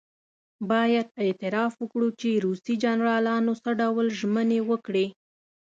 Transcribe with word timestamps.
باید 0.71 1.07
اعتراف 1.23 1.71
وکړو 1.77 2.07
چې 2.19 2.29
روسي 2.45 2.73
جنرالانو 2.83 3.53
څه 3.63 3.69
ډول 3.81 4.07
ژمنې 4.19 4.59
وکړې. 4.69 5.05